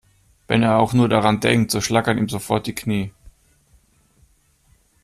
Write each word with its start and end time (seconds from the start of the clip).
Wenn 0.47 0.63
er 0.63 0.79
auch 0.79 0.93
nur 0.93 1.07
daran 1.07 1.41
denkt, 1.41 1.69
so 1.69 1.79
schlackern 1.79 2.17
ihm 2.17 2.27
sofort 2.27 2.65
die 2.65 2.73
Knie. 2.73 3.11